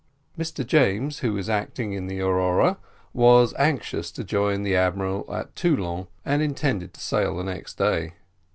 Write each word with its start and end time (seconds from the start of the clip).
Mr 0.35 0.65
James, 0.65 1.19
who 1.19 1.31
was 1.33 1.47
acting 1.47 1.93
in 1.93 2.07
the 2.07 2.19
Aurora, 2.21 2.79
was 3.13 3.53
anxious 3.59 4.09
to 4.11 4.23
join 4.23 4.63
the 4.63 4.75
admiral 4.75 5.31
at 5.31 5.55
Toulon, 5.55 6.07
and 6.25 6.41
intended 6.41 6.95
to 6.95 6.99
sail 6.99 7.37
the 7.37 7.43
next 7.43 7.75
day. 7.77 8.13